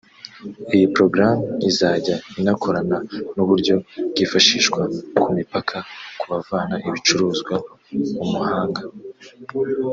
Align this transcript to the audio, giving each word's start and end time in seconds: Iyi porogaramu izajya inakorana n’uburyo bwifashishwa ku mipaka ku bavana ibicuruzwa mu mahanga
Iyi 0.75 0.85
porogaramu 0.93 1.45
izajya 1.69 2.15
inakorana 2.39 2.97
n’uburyo 3.35 3.75
bwifashishwa 4.11 4.81
ku 5.21 5.27
mipaka 5.37 5.77
ku 6.19 6.23
bavana 6.31 6.75
ibicuruzwa 6.87 7.53
mu 8.17 8.25
mahanga 8.35 8.81